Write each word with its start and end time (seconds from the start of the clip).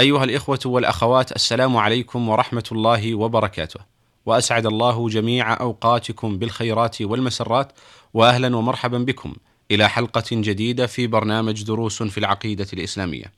أيها 0.00 0.24
الإخوة 0.24 0.58
والأخوات 0.64 1.32
السلام 1.32 1.76
عليكم 1.76 2.28
ورحمة 2.28 2.64
الله 2.72 3.14
وبركاته. 3.14 3.80
وأسعد 4.26 4.66
الله 4.66 5.08
جميع 5.08 5.60
أوقاتكم 5.60 6.38
بالخيرات 6.38 7.02
والمسرات 7.02 7.72
وأهلا 8.14 8.56
ومرحبا 8.56 8.98
بكم 8.98 9.32
إلى 9.70 9.88
حلقة 9.88 10.24
جديدة 10.32 10.86
في 10.86 11.06
برنامج 11.06 11.62
دروس 11.62 12.02
في 12.02 12.18
العقيدة 12.18 12.66
الإسلامية. 12.72 13.32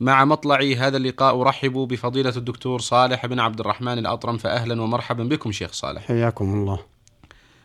مع 0.00 0.24
مطلع 0.24 0.60
هذا 0.76 0.96
اللقاء 0.96 1.40
أرحب 1.40 1.72
بفضيلة 1.72 2.36
الدكتور 2.36 2.80
صالح 2.80 3.26
بن 3.26 3.40
عبد 3.40 3.60
الرحمن 3.60 3.98
الأطرم 3.98 4.38
فأهلا 4.38 4.82
ومرحبا 4.82 5.24
بكم 5.24 5.52
شيخ 5.52 5.72
صالح. 5.72 6.02
حياكم 6.02 6.54
الله. 6.54 6.78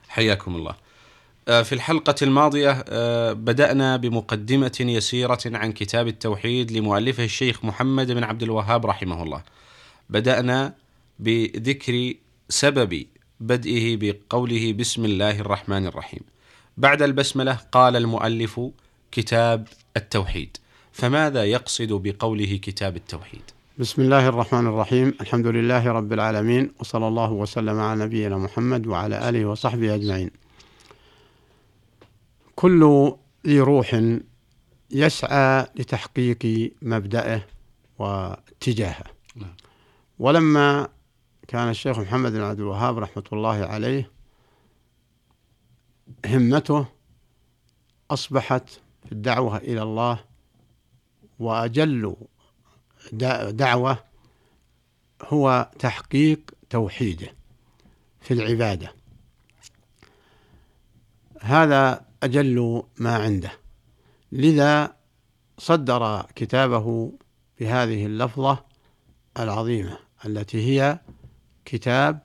حياكم 0.07 0.55
الله. 0.55 0.75
في 1.45 1.73
الحلقة 1.73 2.15
الماضية 2.21 2.83
بدأنا 3.33 3.97
بمقدمة 3.97 4.77
يسيرة 4.79 5.39
عن 5.45 5.71
كتاب 5.71 6.07
التوحيد 6.07 6.71
لمؤلفه 6.71 7.23
الشيخ 7.23 7.65
محمد 7.65 8.11
بن 8.11 8.23
عبد 8.23 8.43
الوهاب 8.43 8.85
رحمه 8.85 9.23
الله. 9.23 9.43
بدأنا 10.09 10.73
بذكر 11.19 12.13
سبب 12.49 13.05
بدئه 13.39 13.97
بقوله 13.97 14.73
بسم 14.73 15.05
الله 15.05 15.39
الرحمن 15.39 15.85
الرحيم. 15.85 16.21
بعد 16.77 17.01
البسملة 17.01 17.59
قال 17.71 17.95
المؤلف 17.95 18.61
كتاب 19.11 19.67
التوحيد. 19.97 20.57
فماذا 20.91 21.43
يقصد 21.43 21.93
بقوله 21.93 22.59
كتاب 22.61 22.95
التوحيد؟ 22.95 23.41
بسم 23.77 24.01
الله 24.01 24.27
الرحمن 24.27 24.67
الرحيم، 24.67 25.13
الحمد 25.21 25.47
لله 25.47 25.91
رب 25.91 26.13
العالمين 26.13 26.71
وصلى 26.79 27.07
الله 27.07 27.31
وسلم 27.31 27.79
على 27.79 28.05
نبينا 28.05 28.37
محمد 28.37 28.87
وعلى 28.87 29.29
آله 29.29 29.45
وصحبه 29.45 29.95
أجمعين. 29.95 30.31
كل 32.55 33.11
ذي 33.47 33.59
روح 33.59 34.01
يسعى 34.91 35.67
لتحقيق 35.75 36.71
مبدأه 36.81 37.41
واتجاهه 37.99 39.03
نعم. 39.35 39.55
ولما 40.19 40.87
كان 41.47 41.69
الشيخ 41.69 41.99
محمد 41.99 42.31
بن 42.31 42.41
عبد 42.41 42.59
الوهاب 42.59 42.97
رحمة 42.97 43.23
الله 43.33 43.65
عليه 43.65 44.11
همته 46.25 46.85
أصبحت 48.11 48.69
في 49.05 49.11
الدعوة 49.11 49.57
إلى 49.57 49.83
الله 49.83 50.19
وأجل 51.39 52.15
دعوة 53.51 54.03
هو 55.21 55.71
تحقيق 55.79 56.51
توحيده 56.69 57.27
في 58.21 58.33
العبادة 58.33 58.93
هذا 61.41 62.04
أجل 62.25 62.83
ما 62.97 63.15
عنده. 63.15 63.51
لذا 64.31 64.95
صدر 65.57 66.25
كتابه 66.35 67.13
بهذه 67.59 68.05
اللفظة 68.05 68.63
العظيمة 69.39 69.97
التي 70.25 70.61
هي 70.61 70.99
كتاب 71.65 72.19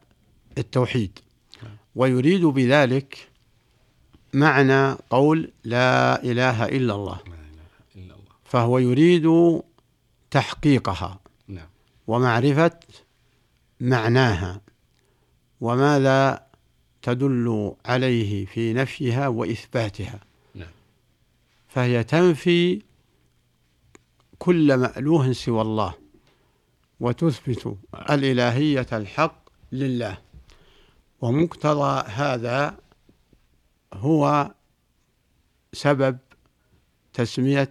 التوحيد. 0.58 1.18
ويريد 1.94 2.44
بذلك 2.44 3.28
معنى 4.34 4.92
قول 5.10 5.52
لا 5.64 6.22
إله 6.22 6.64
إلا 6.66 6.94
الله. 6.94 7.18
فهو 8.44 8.78
يريد 8.78 9.60
تحقيقها 10.30 11.20
نعم. 11.48 11.68
ومعرفة 12.06 12.80
معناها. 13.80 14.60
وماذا 15.60 16.49
تدل 17.02 17.74
عليه 17.86 18.46
في 18.46 18.72
نفيها 18.72 19.28
وإثباتها. 19.28 20.20
نعم. 20.54 20.70
فهي 21.68 22.04
تنفي 22.04 22.82
كل 24.38 24.76
مألوه 24.76 25.32
سوى 25.32 25.62
الله 25.62 25.94
وتثبت 27.00 27.76
الإلهية 28.10 28.86
الحق 28.92 29.48
لله. 29.72 30.18
ومقتضى 31.20 32.10
هذا 32.10 32.76
هو 33.94 34.50
سبب 35.72 36.18
تسمية 37.12 37.68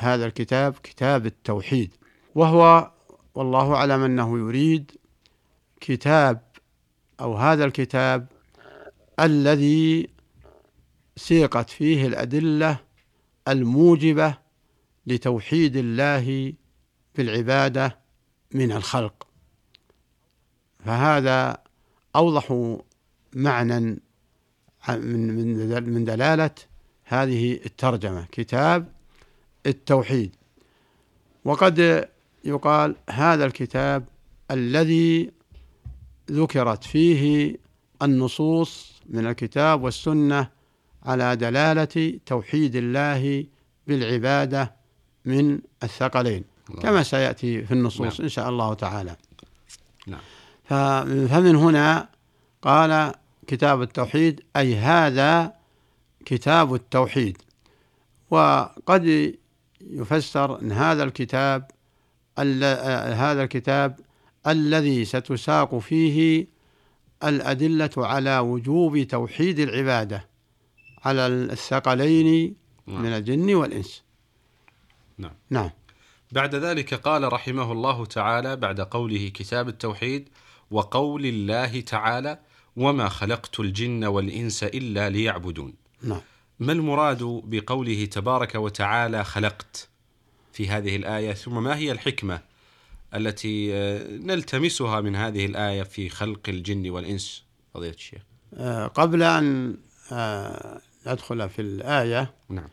هذا 0.00 0.26
الكتاب 0.26 0.74
كتاب 0.82 1.26
التوحيد. 1.26 1.94
وهو 2.34 2.90
والله 3.34 3.74
أعلم 3.74 4.02
أنه 4.02 4.38
يريد 4.38 4.92
كتاب 5.80 6.40
أو 7.20 7.36
هذا 7.36 7.64
الكتاب 7.64 8.26
الذي 9.20 10.08
سيقت 11.16 11.70
فيه 11.70 12.06
الأدلة 12.06 12.80
الموجبة 13.48 14.38
لتوحيد 15.06 15.76
الله 15.76 16.52
بالعبادة 17.16 17.98
من 18.54 18.72
الخلق. 18.72 19.26
فهذا 20.84 21.62
أوضح 22.16 22.74
معنى 23.34 23.80
من 23.80 24.00
من 25.36 25.90
من 25.92 26.04
دلالة 26.04 26.50
هذه 27.04 27.52
الترجمة. 27.66 28.26
كتاب 28.32 28.92
التوحيد. 29.66 30.36
وقد 31.44 32.08
يقال 32.44 32.96
هذا 33.10 33.44
الكتاب 33.44 34.04
الذي 34.50 35.30
ذكرت 36.30 36.84
فيه 36.84 37.56
النصوص 38.02 38.97
من 39.08 39.26
الكتاب 39.26 39.82
والسنة 39.82 40.48
على 41.02 41.36
دلالة 41.36 42.18
توحيد 42.26 42.76
الله 42.76 43.44
بالعبادة 43.86 44.72
من 45.24 45.58
الثقلين 45.82 46.44
الله. 46.70 46.82
كما 46.82 47.02
سيأتي 47.02 47.62
في 47.62 47.74
النصوص 47.74 48.00
نعم. 48.00 48.22
إن 48.22 48.28
شاء 48.28 48.48
الله 48.48 48.74
تعالى 48.74 49.16
نعم. 50.06 50.20
فمن 51.28 51.56
هنا 51.56 52.08
قال 52.62 53.12
كتاب 53.46 53.82
التوحيد 53.82 54.40
أي 54.56 54.76
هذا 54.76 55.52
كتاب 56.24 56.74
التوحيد 56.74 57.38
وقد 58.30 59.34
يفسر 59.80 60.60
أن 60.62 60.72
هذا 60.72 61.02
الكتاب 61.02 61.70
ال- 62.38 62.64
آه، 62.64 63.12
هذا 63.14 63.42
الكتاب 63.42 64.00
الذي 64.46 65.04
ستساق 65.04 65.78
فيه 65.78 66.46
الأدلة 67.24 67.90
على 67.96 68.38
وجوب 68.38 69.02
توحيد 69.02 69.58
العبادة 69.58 70.28
على 71.04 71.26
الثقلين 71.26 72.54
نعم. 72.86 73.02
من 73.02 73.08
الجن 73.08 73.54
والإنس. 73.54 74.02
نعم. 75.18 75.34
نعم. 75.50 75.70
بعد 76.32 76.54
ذلك 76.54 76.94
قال 76.94 77.32
رحمه 77.32 77.72
الله 77.72 78.06
تعالى 78.06 78.56
بعد 78.56 78.80
قوله 78.80 79.28
كتاب 79.28 79.68
التوحيد 79.68 80.28
وقول 80.70 81.26
الله 81.26 81.80
تعالى 81.80 82.38
وما 82.76 83.08
خلقت 83.08 83.60
الجن 83.60 84.04
والإنس 84.04 84.64
إلا 84.64 85.10
ليعبدون. 85.10 85.74
نعم. 86.02 86.20
ما 86.60 86.72
المراد 86.72 87.22
بقوله 87.44 88.04
تبارك 88.04 88.54
وتعالى 88.54 89.24
خلقت 89.24 89.88
في 90.52 90.68
هذه 90.68 90.96
الآية؟ 90.96 91.32
ثم 91.32 91.62
ما 91.62 91.76
هي 91.76 91.92
الحكمة 91.92 92.40
التي 93.14 93.74
آه، 93.74 94.06
نلتمسها 94.08 95.00
من 95.00 95.16
هذه 95.16 95.46
الآية 95.46 95.82
في 95.82 96.08
خلق 96.08 96.40
الجن 96.48 96.90
والإنس. 96.90 97.44
فضيلة 97.74 97.94
الشيخ. 97.94 98.22
آه، 98.54 98.86
قبل 98.86 99.22
أن 99.22 99.76
آه، 100.12 100.80
ندخل 101.06 101.48
في 101.48 101.62
الآية 101.62 102.34
نعم. 102.48 102.68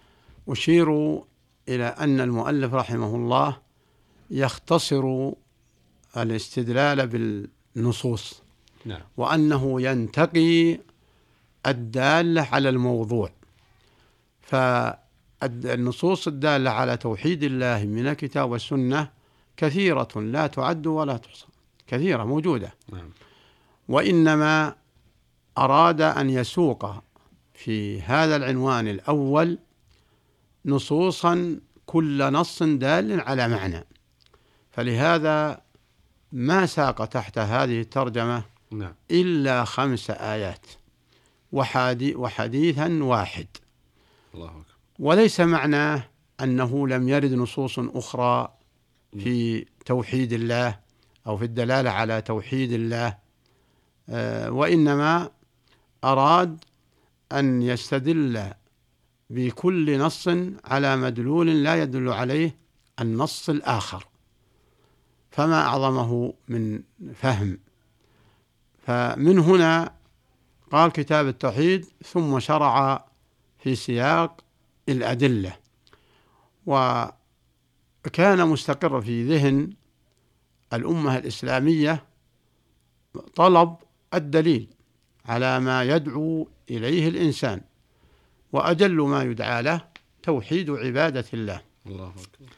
أشير 0.50 1.20
إلى 1.70 1.86
أن 1.86 2.22
المؤلف 2.22 2.74
رحمه 2.74 3.16
الله 3.16 3.58
يختصر 4.32 5.32
الاستدلال 6.18 7.08
بالنصوص 7.08 8.42
نعم. 8.86 9.02
وأنه 9.18 9.82
ينتقي 9.82 10.80
الدالة 11.68 12.42
على 12.52 12.70
الموضوع. 12.70 13.32
فالنصوص 14.42 16.28
الدالة 16.28 16.70
على 16.70 16.98
توحيد 16.98 17.44
الله 17.44 17.86
من 17.86 18.08
الكتاب 18.08 18.52
والسنة 18.52 19.15
كثيرة 19.58 20.08
لا 20.16 20.48
تعد 20.48 20.88
ولا 20.88 21.18
تحصى. 21.18 21.46
كثيرة 21.88 22.24
موجودة. 22.24 22.74
نعم. 22.92 23.10
وإنما 23.88 24.76
أراد 25.58 26.02
أن 26.02 26.30
يسوق 26.30 27.04
في 27.54 28.02
هذا 28.02 28.36
العنوان 28.36 28.88
الأول 28.88 29.58
نصوصا 30.66 31.60
كل 31.86 32.34
نص 32.34 32.64
دال 32.64 33.22
على 33.22 33.48
معنى. 33.48 33.86
فلهذا 34.72 35.62
ما 36.32 36.66
ساق 36.66 37.06
تحت 37.06 37.38
هذه 37.38 37.82
الترجمة؟ 37.82 38.44
نعم. 38.72 38.96
إلا 39.12 39.66
خمس 39.66 40.10
آيات. 40.10 40.66
وحدي 41.52 42.16
وحديثا 42.16 43.00
واحد. 43.04 43.48
الله 44.34 44.48
أكبر. 44.48 44.64
وليس 45.00 45.40
معناه 45.40 46.04
أنه 46.42 46.88
لم 46.88 47.10
يرد 47.10 47.34
نصوص 47.34 47.80
أخرى 47.80 48.54
في 49.20 49.66
توحيد 49.86 50.34
الله 50.34 50.80
أو 51.28 51.38
في 51.38 51.46
الدلالة 51.46 51.90
على 51.90 52.22
توحيد 52.22 52.72
الله. 52.72 53.18
آه، 54.10 54.52
وإنما 54.52 55.30
أراد 56.04 56.64
أن 57.32 57.62
يستدل 57.62 58.54
بكل 59.30 60.00
نص 60.00 60.28
على 60.66 60.96
مدلول 60.96 61.64
لا 61.64 61.82
يدل 61.82 62.10
عليه 62.10 62.58
النص 63.00 63.50
الآخر. 63.50 64.08
فما 65.32 65.62
أعظمه 65.62 66.34
من 66.48 66.84
فهم. 67.16 67.58
فمن 68.88 69.40
هنا 69.40 69.94
قال 70.72 70.92
كتاب 70.92 71.28
التوحيد 71.28 71.86
ثم 72.06 72.40
شرع 72.40 73.06
في 73.60 73.76
سياق 73.76 74.42
الأدلة. 74.90 75.58
وكان 78.06 78.48
مستقر 78.48 79.02
في 79.02 79.24
ذهن 79.24 79.70
الأمة 80.74 81.18
الإسلامية 81.18 82.04
طلب 83.36 83.76
الدليل 84.14 84.68
على 85.26 85.60
ما 85.60 85.84
يدعو 85.84 86.48
إليه 86.70 87.08
الإنسان 87.08 87.62
وأجل 88.52 89.02
ما 89.02 89.24
يدعى 89.24 89.62
له 89.62 89.88
توحيد 90.24 90.70
عبادة 90.70 91.26
الله. 91.34 91.62
الله 91.88 92.08
أكبر. 92.10 92.50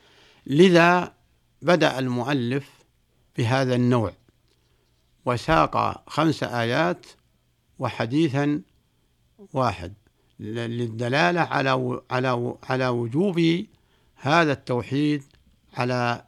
لذا 0.45 1.13
بدأ 1.61 1.99
المؤلف 1.99 2.69
بهذا 3.38 3.75
النوع 3.75 4.13
وساق 5.25 6.03
خمس 6.09 6.44
آيات 6.44 7.05
وحديثا 7.79 8.61
واحد 9.53 9.94
للدلالة 10.39 11.41
على 11.41 12.01
على 12.11 12.55
على 12.63 12.88
وجوب 12.88 13.65
هذا 14.15 14.51
التوحيد 14.51 15.23
على 15.79 16.25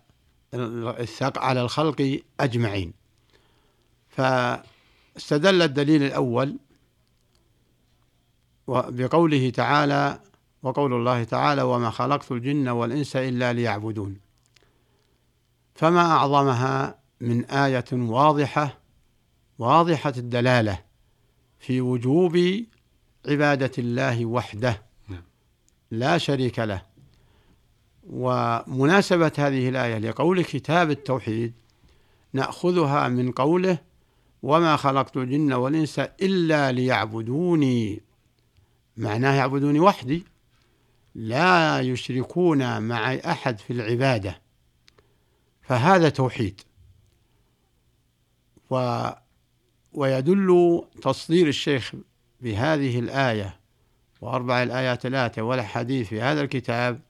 على 1.37 1.61
الخلق 1.61 2.21
أجمعين. 2.39 2.93
فاستدل 4.09 5.61
الدليل 5.61 6.03
الأول 6.03 6.57
بقوله 8.67 9.49
تعالى 9.49 10.19
وقول 10.63 10.93
الله 10.93 11.23
تعالى 11.23 11.61
وما 11.61 11.89
خلقت 11.89 12.31
الجن 12.31 12.67
والإنس 12.67 13.15
إلا 13.15 13.53
ليعبدون 13.53 14.17
فما 15.75 16.01
أعظمها 16.01 16.99
من 17.21 17.45
آية 17.45 17.85
واضحة 17.93 18.79
واضحة 19.59 20.13
الدلالة 20.17 20.79
في 21.59 21.81
وجوب 21.81 22.65
عبادة 23.27 23.71
الله 23.77 24.25
وحده. 24.25 24.81
نعم. 25.07 25.23
لا 25.91 26.17
شريك 26.17 26.59
له. 26.59 26.81
ومناسبة 28.09 29.31
هذه 29.37 29.69
الآية 29.69 29.97
لقول 29.97 30.43
كتاب 30.43 30.91
التوحيد 30.91 31.53
نأخذها 32.33 33.07
من 33.07 33.31
قوله 33.31 33.77
وما 34.43 34.75
خلقت 34.75 35.17
الجن 35.17 35.53
والإنس 35.53 35.99
إلا 35.99 36.71
ليعبدوني 36.71 38.01
معناه 38.97 39.35
يعبدوني 39.35 39.79
وحدي 39.79 40.23
لا 41.15 41.79
يشركون 41.79 42.81
معي 42.81 43.19
أحد 43.19 43.59
في 43.59 43.73
العبادة. 43.73 44.41
فهذا 45.61 46.09
توحيد. 46.09 46.61
و 48.69 49.07
ويدل 49.93 50.81
تصدير 51.01 51.47
الشيخ 51.47 51.93
بهذه 52.41 52.99
الآية 52.99 53.59
وأربع 54.21 54.63
الآيات 54.63 55.05
الآتية 55.05 55.41
والحديث 55.41 56.07
في 56.07 56.21
هذا 56.21 56.41
الكتاب 56.41 57.01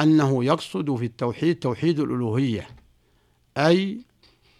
أنه 0.00 0.44
يقصد 0.44 0.94
في 0.94 1.04
التوحيد 1.04 1.58
توحيد 1.58 2.00
الألوهية 2.00 2.68
أي 3.56 4.00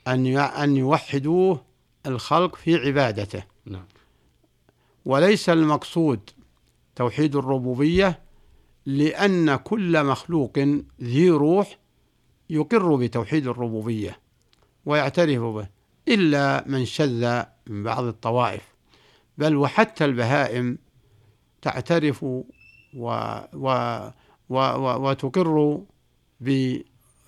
أن 0.09 0.27
أن 0.37 0.77
يوحدوه 0.77 1.65
الخلق 2.07 2.57
في 2.57 2.77
عبادته. 2.77 3.45
نعم. 3.65 3.85
وليس 5.05 5.49
المقصود 5.49 6.31
توحيد 6.97 7.37
الربوبية 7.37 8.23
لأن 8.87 9.57
كل 9.57 10.05
مخلوق 10.05 10.59
ذي 11.03 11.31
روح 11.31 11.79
يقر 12.51 12.97
بتوحيد 12.97 13.47
الربوبية 13.47 14.21
ويعترف 14.87 15.43
به 15.43 15.69
إلا 16.09 16.65
من 16.67 16.85
شذ 16.85 17.43
من 17.67 17.83
بعض 17.83 18.05
الطوائف. 18.05 18.63
بل 19.39 19.57
وحتى 19.57 20.05
البهائم 20.05 20.79
تعترف 21.63 22.23
و 22.23 22.43
و 22.95 23.09
و 23.53 23.69
و 23.69 24.30
وتقر 24.51 25.81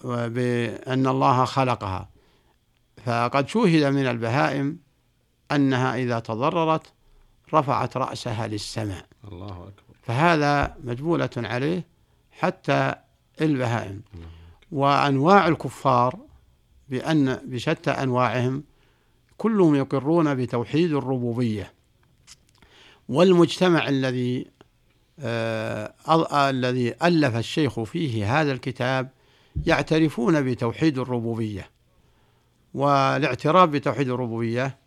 بأن 0.06 1.06
الله 1.06 1.44
خلقها. 1.44 2.08
فقد 3.04 3.48
شوهد 3.48 3.84
من 3.84 4.06
البهائم 4.06 4.78
أنها 5.52 5.96
إذا 5.96 6.19
تضررت 6.19 6.92
رفعت 7.54 7.96
رأسها 7.96 8.46
للسماء. 8.46 9.06
الله 9.32 9.52
أكبر. 9.52 9.96
فهذا 10.02 10.76
مجبولة 10.84 11.30
عليه 11.36 11.86
حتى 12.30 12.94
البهائم. 13.40 14.02
وأنواع 14.72 15.48
الكفار 15.48 16.18
بأن 16.88 17.40
بشتى 17.44 17.90
أنواعهم 17.90 18.64
كلهم 19.36 19.75
يقرون 19.75 20.34
بتوحيد 20.34 20.92
الربوبية. 20.92 21.72
والمجتمع 23.08 23.88
الذي 23.88 24.46
الذي 25.22 26.94
ألف 27.02 27.36
الشيخ 27.36 27.82
فيه 27.82 28.40
هذا 28.40 28.52
الكتاب 28.52 29.08
يعترفون 29.66 30.42
بتوحيد 30.42 30.98
الربوبية. 30.98 31.70
والاعتراف 32.74 33.69
بتوحيد 33.69 34.08
الربوبية 34.08 34.78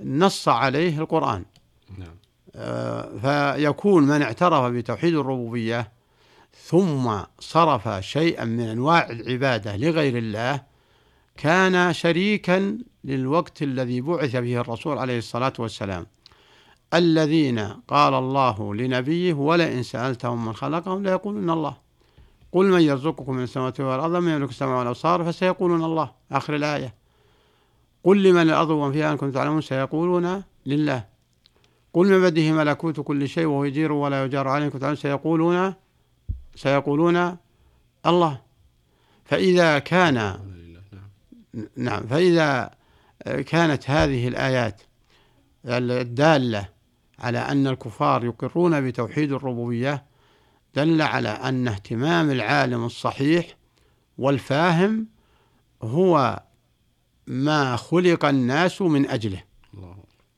نص 0.00 0.48
عليه 0.48 0.98
القرآن. 0.98 1.44
نعم. 1.98 2.16
آه 2.54 3.56
فيكون 3.56 4.02
من 4.02 4.22
اعترف 4.22 4.72
بتوحيد 4.72 5.14
الربوبية 5.14 5.92
ثم 6.64 7.12
صرف 7.38 8.04
شيئا 8.04 8.44
من 8.44 8.60
أنواع 8.60 9.10
العبادة 9.10 9.76
لغير 9.76 10.18
الله 10.18 10.62
كان 11.36 11.92
شريكا 11.92 12.78
للوقت 13.04 13.62
الذي 13.62 14.00
بعث 14.00 14.36
به 14.36 14.60
الرسول 14.60 14.98
عليه 14.98 15.18
الصلاة 15.18 15.52
والسلام. 15.58 16.06
الذين 16.98 17.58
قال 17.88 18.14
الله 18.14 18.74
لنبيه 18.74 19.34
ولئن 19.34 19.82
سألتهم 19.82 20.44
من 20.44 20.52
خلقهم 20.52 21.02
ليقولون 21.02 21.50
الله. 21.50 21.76
قل 22.52 22.66
من 22.66 22.80
يرزقكم 22.80 23.36
من 23.36 23.42
السماوات 23.42 23.80
والأرض 23.80 24.16
من 24.16 24.32
يملك 24.32 24.50
السمع 24.50 24.78
والأبصار 24.78 25.24
فسيقولون 25.24 25.84
الله. 25.84 26.10
آخر 26.32 26.56
الآية. 26.56 26.94
قل 28.04 28.22
لمن 28.22 28.42
الأرض 28.42 28.70
ومن 28.70 28.92
فيها 28.92 29.12
أن 29.12 29.16
كنتم 29.16 29.32
تعلمون 29.32 29.60
سيقولون 29.60 30.42
لله. 30.66 31.04
قل 31.92 32.06
من 32.06 32.30
بده 32.30 32.52
ملكوت 32.52 33.00
كل 33.00 33.28
شيء 33.28 33.46
وهو 33.46 33.64
يجير 33.64 33.92
ولا 33.92 34.24
يجار 34.24 34.48
عليه 34.48 34.68
تعلمون 34.68 34.96
سيقولون 34.96 35.74
سيقولون 36.54 37.36
الله. 38.06 38.40
فإذا 39.24 39.78
كان. 39.78 40.38
نعم 41.76 42.06
فإذا 42.06 42.70
كانت 43.46 43.90
هذه 43.90 44.28
الآيات 44.28 44.82
الدالة 45.66 46.75
على 47.18 47.38
أن 47.38 47.66
الكفار 47.66 48.24
يقرون 48.24 48.80
بتوحيد 48.88 49.32
الربوبية 49.32 50.04
دل 50.74 51.02
على 51.02 51.28
أن 51.28 51.68
اهتمام 51.68 52.30
العالم 52.30 52.84
الصحيح 52.84 53.56
والفاهم 54.18 55.06
هو 55.82 56.42
ما 57.26 57.76
خلق 57.76 58.24
الناس 58.24 58.82
من 58.82 59.08
أجله 59.08 59.42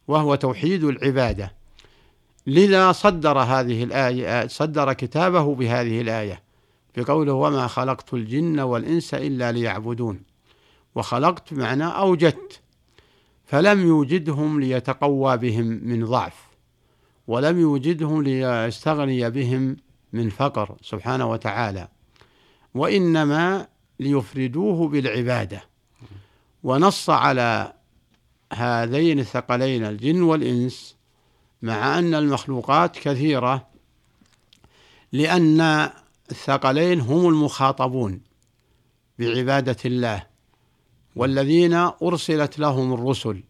وهو 0.09 0.35
توحيد 0.35 0.85
العبادة. 0.85 1.55
لذا 2.47 2.93
صدر 2.93 3.39
هذه 3.39 3.85
الآية 3.85 4.47
صدر 4.47 4.93
كتابه 4.93 5.55
بهذه 5.55 6.01
الآية 6.01 6.43
بقوله 6.97 7.33
وما 7.33 7.67
خلقت 7.67 8.15
الجن 8.15 8.61
والإنس 8.61 9.15
إلا 9.15 9.53
ليعبدون. 9.53 10.23
وخلقت 10.95 11.53
معنى 11.53 11.85
أوجدت 11.85 12.61
فلم 13.45 13.87
يوجدهم 13.87 14.61
ليتقوى 14.61 15.37
بهم 15.37 15.67
من 15.67 16.05
ضعف. 16.05 16.48
ولم 17.29 17.61
يوجدهم 17.61 18.23
ليستغني 18.23 19.31
بهم 19.31 19.77
من 20.13 20.31
فقر 20.31 20.77
سبحانه 20.83 21.31
وتعالى 21.31 21.89
وإنما 22.75 23.67
ليفردوه 24.01 24.89
بالعبادة. 24.89 25.63
ونص 26.63 27.11
على 27.11 27.73
هذين 28.53 29.19
الثقلين 29.19 29.85
الجن 29.85 30.23
والإنس 30.23 30.97
مع 31.63 31.99
أن 31.99 32.15
المخلوقات 32.15 32.99
كثيرة 32.99 33.67
لأن 35.13 35.91
الثقلين 36.31 37.01
هم 37.01 37.29
المخاطبون 37.29 38.21
بعبادة 39.19 39.77
الله 39.85 40.27
والذين 41.17 41.75
أرسلت 42.03 42.59
لهم 42.59 42.95
الرسل 42.95 43.43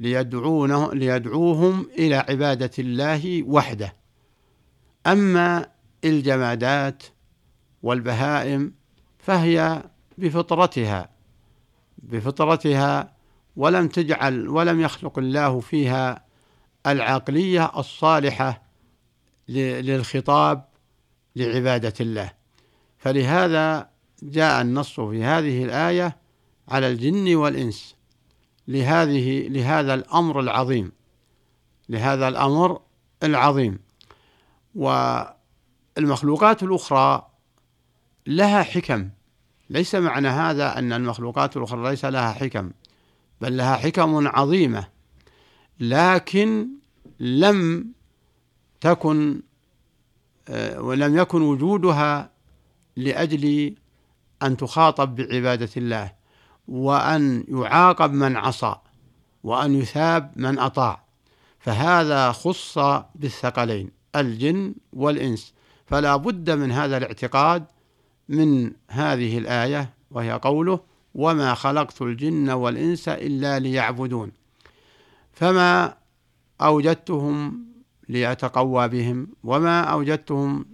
ليدعونه 0.00 0.94
ليدعوهم 0.94 1.88
إلى 1.98 2.16
عبادة 2.16 2.70
الله 2.78 3.42
وحده. 3.42 3.94
أما 5.06 5.66
الجمادات 6.04 7.02
والبهائم 7.82 8.74
فهي 9.18 9.82
بفطرتها 10.18 11.10
بفطرتها 11.98 13.12
ولم 13.56 13.88
تجعل 13.88 14.48
ولم 14.48 14.80
يخلق 14.80 15.18
الله 15.18 15.60
فيها 15.60 16.24
العقلية 16.86 17.72
الصالحة 17.76 18.62
للخطاب 19.48 20.64
لعبادة 21.36 21.94
الله. 22.00 22.32
فلهذا 22.98 23.90
جاء 24.22 24.62
النص 24.62 25.00
في 25.00 25.24
هذه 25.24 25.64
الآية 25.64 26.16
على 26.68 26.88
الجن 26.88 27.36
والإنس. 27.36 27.97
لهذه 28.68 29.48
لهذا 29.48 29.94
الأمر 29.94 30.40
العظيم 30.40 30.92
لهذا 31.88 32.28
الأمر 32.28 32.80
العظيم. 33.22 33.78
والمخلوقات 34.74 36.62
الأخرى 36.62 37.30
لها 38.26 38.62
حكم. 38.62 39.08
ليس 39.70 39.94
معنى 39.94 40.28
هذا 40.28 40.78
أن 40.78 40.92
المخلوقات 40.92 41.56
الأخرى 41.56 41.90
ليس 41.90 42.04
لها 42.04 42.32
حكم 42.32 42.70
بل 43.40 43.56
لها 43.56 43.76
حكم 43.76 44.28
عظيمة. 44.28 44.88
لكن 45.80 46.68
لم 47.20 47.86
تكن 48.80 49.42
آه، 50.48 50.80
ولم 50.80 51.18
يكن 51.18 51.42
وجودها 51.42 52.30
لأجل 52.96 53.74
أن 54.42 54.56
تخاطب 54.56 55.14
بعبادة 55.14 55.70
الله. 55.76 56.17
وأن 56.68 57.44
يعاقب 57.48 58.12
من 58.12 58.36
عصى 58.36 58.74
وأن 59.44 59.74
يثاب 59.74 60.32
من 60.36 60.58
أطاع. 60.58 61.04
فهذا 61.58 62.32
خص 62.32 62.78
بالثقلين 63.14 63.90
الجن 64.16 64.74
والإنس. 64.92 65.54
فلا 65.86 66.16
بد 66.16 66.50
من 66.50 66.72
هذا 66.72 66.96
الاعتقاد 66.96 67.64
من 68.28 68.72
هذه 68.88 69.38
الآية 69.38 69.90
وهي 70.10 70.32
قوله 70.32 70.80
وما 71.14 71.54
خلقت 71.54 72.02
الجن 72.02 72.50
والإنس 72.50 73.08
إلا 73.08 73.58
ليعبدون 73.58 74.32
فما 75.32 75.94
أوجدتهم 76.60 77.64
لأتقوى 78.08 78.88
بهم 78.88 79.28
وما 79.44 79.80
أوجدتهم 79.80 80.66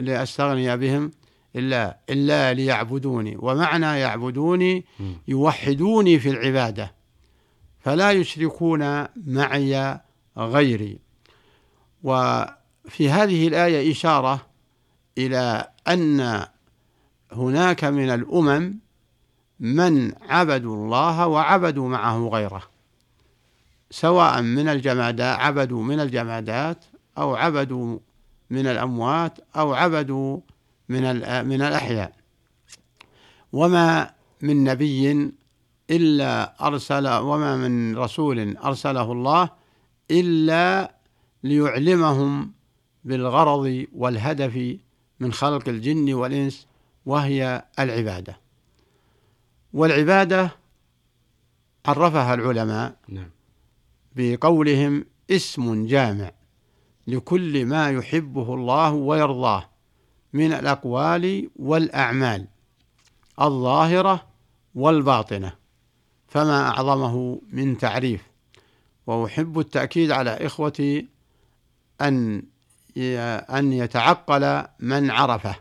لأستغني 0.00 0.76
بهم 0.76 1.10
إلا 1.58 1.98
إلا 2.10 2.54
ليعبدوني. 2.54 3.36
ومعنى 3.38 4.00
يعبدوني 4.00 4.84
يوحدوني 5.28 6.18
في 6.18 6.30
العبادة. 6.30 6.94
فلا 7.80 8.10
يشركون 8.10 9.06
معي 9.16 10.00
غيري. 10.38 10.98
وفي 12.02 13.10
هذه 13.10 13.48
الآية 13.48 13.92
إشارة 13.92 14.46
إلى 15.18 15.68
أن 15.88 16.46
هناك 17.32 17.84
من 17.84 18.10
الأمم 18.10 18.78
من 19.60 20.12
عبدوا 20.22 20.76
الله 20.76 21.26
وعبدوا 21.26 21.88
معه 21.88 22.28
غيره. 22.28 22.62
سواء 23.90 24.42
من 24.42 24.68
الجمادات 24.68 25.38
عبدوا 25.40 25.82
من 25.82 26.00
الجمادات 26.00 26.84
أو 27.18 27.34
عبدوا 27.34 27.98
من 28.50 28.66
الأموات 28.66 29.38
أو 29.56 29.74
عبدوا 29.74 30.40
من 30.88 31.02
من 31.46 31.62
الأحياء. 31.62 32.12
وما 33.52 34.10
من 34.42 34.64
نبي 34.64 35.32
إلا 35.90 36.66
أرسل 36.66 37.08
وما 37.08 37.56
من 37.56 37.96
رسول 37.96 38.56
أرسله 38.56 39.12
الله 39.12 39.50
إلا 40.10 40.94
ليعلمهم 41.44 42.52
بالغرض 43.04 43.86
والهدف 43.94 44.76
من 45.20 45.32
خلق 45.32 45.68
الجن 45.68 46.14
والإنس 46.14 46.66
وهي 47.06 47.64
العبادة. 47.78 48.40
والعبادة 49.72 50.50
عرفها 51.86 52.34
العلماء 52.34 52.96
نعم. 53.08 53.30
بقولهم 54.16 55.04
اسم 55.30 55.86
جامع 55.86 56.30
لكل 57.06 57.66
ما 57.66 57.90
يحبه 57.90 58.54
الله 58.54 58.92
ويرضاه. 58.92 59.68
من 60.32 60.52
الأقوال 60.52 61.50
والأعمال 61.56 62.46
الظاهرة 63.40 64.26
والباطنة 64.74 65.52
فما 66.28 66.68
أعظمه 66.68 67.40
من 67.52 67.78
تعريف. 67.78 68.28
وأحب 69.06 69.58
التأكيد 69.58 70.10
على 70.10 70.30
إخوتي 70.30 71.06
أن 72.00 72.42
أن 73.50 73.72
يتعقل 73.72 74.64
من 74.80 75.10
عرفه 75.10 75.56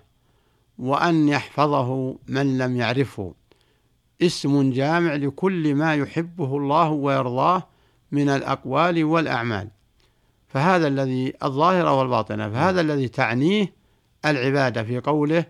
وأن 0.78 1.28
يحفظه 1.28 2.20
من 2.28 2.58
لم 2.58 2.76
يعرفه. 2.78 3.34
اسم 4.22 4.72
جامع 4.72 5.16
لكل 5.16 5.76
ما 5.76 5.96
يحبه 5.96 6.58
الله 6.58 6.90
ويرضاه 6.90 7.68
من 8.12 8.30
الأقوال 8.30 9.04
والأعمال. 9.04 9.70
فهذا 10.48 10.88
الذي 10.88 11.34
الظاهرة 11.44 12.00
والباطنة 12.00 12.50
فهذا 12.50 12.82
الذي 12.82 13.08
تعنيه 13.08 13.76
العبادة 14.26 14.84
في 14.84 15.00
قوله 15.00 15.46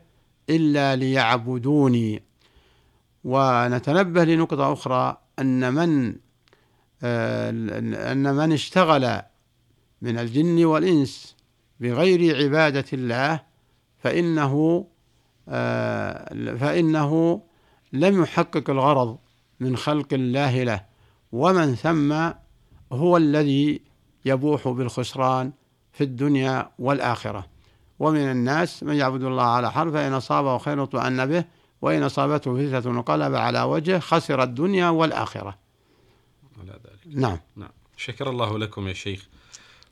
إلا 0.50 0.96
ليعبدوني. 0.96 2.24
ونتنبه 3.24 4.24
لنقطة 4.24 4.74
أخرى 4.74 5.18
أن 5.40 5.74
من 5.74 6.16
آه، 7.04 7.50
أن 8.12 8.36
من 8.36 8.52
اشتغل 8.52 9.22
من 10.02 10.20
الجن 10.20 10.66
والإنس 10.66 11.36
بغير 11.80 12.44
عبادة 12.44 12.86
الله 12.94 13.40
فإنه 13.98 14.86
آه، 15.50 16.56
فإنه 16.56 17.42
لم 17.94 18.22
يحقق 18.24 18.70
الغرض 18.70 19.18
من 19.60 19.78
خلق 19.78 20.14
الله 20.14 20.64
له. 20.64 20.86
ومن 21.32 21.76
ثم 21.76 22.32
هو 22.92 23.18
الذي 23.18 23.82
يبوح 24.26 24.68
بالخسران 24.68 25.52
في 25.92 26.04
الدنيا 26.04 26.72
والآخرة. 26.80 27.46
ومن 28.00 28.32
الناس 28.32 28.84
من 28.84 28.96
يعبد 28.96 29.24
الله 29.24 29.44
على 29.44 29.72
حرف 29.72 29.94
فإن 29.94 30.14
أصابه 30.14 30.58
خير 30.58 30.84
اطمأن 30.84 31.26
به 31.26 31.44
وإن 31.82 32.04
أصابته 32.04 32.56
فتنة 32.56 32.92
انقلب 32.92 33.36
على 33.36 33.62
وجهه 33.62 34.00
خسر 34.00 34.44
الدنيا 34.44 34.90
والآخرة. 34.90 35.58
على 36.62 36.72
ذلك. 36.72 37.18
نعم. 37.18 37.40
نعم. 37.56 37.70
شكر 37.98 38.30
الله 38.30 38.60
لكم 38.60 38.88
يا 38.88 38.94
شيخ. 38.94 39.28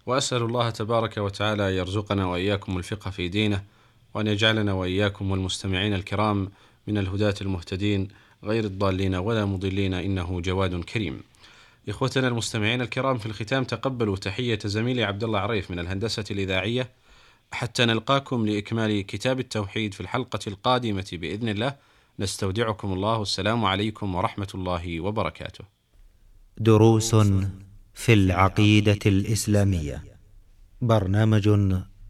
وأسأل 0.05 0.41
الله 0.41 0.69
تبارك 0.69 1.17
وتعالى 1.17 1.77
يرزقنا 1.77 2.25
وإياكم 2.25 2.77
الفقه 2.77 3.11
في 3.11 3.27
دينه 3.27 3.63
وأن 4.13 4.27
يجعلنا 4.27 4.73
وإياكم 4.73 5.31
والمستمعين 5.31 5.93
الكرام 5.93 6.49
من 6.87 6.97
الهداة 6.97 7.35
المهتدين 7.41 8.07
غير 8.43 8.63
الضالين 8.63 9.15
ولا 9.15 9.45
مضلين 9.45 9.93
إنه 9.93 10.41
جواد 10.41 10.83
كريم. 10.83 11.21
إخوتنا 11.89 12.27
المستمعين 12.27 12.81
الكرام 12.81 13.17
في 13.17 13.25
الختام 13.25 13.63
تقبلوا 13.63 14.15
تحية 14.15 14.59
زميلي 14.65 15.03
عبد 15.03 15.23
الله 15.23 15.39
عريف 15.39 15.71
من 15.71 15.79
الهندسة 15.79 16.25
الإذاعية. 16.31 16.89
حتى 17.51 17.85
نلقاكم 17.85 18.45
لإكمال 18.45 19.05
كتاب 19.05 19.39
التوحيد 19.39 19.93
في 19.93 20.01
الحلقة 20.01 20.39
القادمة 20.47 21.05
بإذن 21.13 21.49
الله 21.49 21.75
نستودعكم 22.19 22.93
الله 22.93 23.21
السلام 23.21 23.65
عليكم 23.65 24.15
ورحمة 24.15 24.47
الله 24.55 24.99
وبركاته. 24.99 25.63
دروس 26.57 27.15
في 27.93 28.13
العقيدة 28.13 28.99
الإسلامية. 29.05 30.03
برنامج 30.81 31.49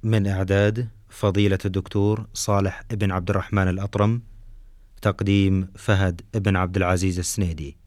من 0.04 0.27
إعداد 0.27 0.89
فضيلة 1.10 1.60
الدكتور 1.65 2.27
صالح 2.34 2.84
بن 2.92 3.12
عبد 3.12 3.30
الرحمن 3.30 3.68
الأطرم. 3.68 4.22
تقديم 5.01 5.68
فهد 5.75 6.22
بن 6.34 6.56
عبد 6.56 6.77
العزيز 6.77 7.20
السنيدي. 7.20 7.77